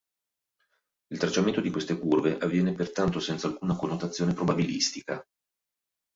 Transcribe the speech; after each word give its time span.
Il 1.11 1.19
tracciamento 1.19 1.61
di 1.61 1.69
queste 1.69 1.99
curve 1.99 2.39
avviene 2.39 2.73
pertanto 2.73 3.19
senza 3.19 3.45
alcuna 3.45 3.75
connotazione 3.75 4.33
probabilistica. 4.33 5.23